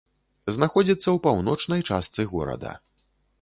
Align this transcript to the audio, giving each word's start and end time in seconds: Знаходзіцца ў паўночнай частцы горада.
Знаходзіцца 0.55 1.03
ў 1.03 1.13
паўночнай 1.25 1.85
частцы 1.91 2.27
горада. 2.33 2.73